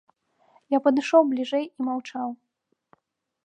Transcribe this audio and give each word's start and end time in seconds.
Я 0.75 0.79
падышоў 0.87 1.21
бліжэй 1.33 1.65
і 1.77 1.87
маўчаў. 1.91 2.29